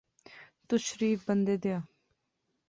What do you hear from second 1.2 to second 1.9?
بندے دیا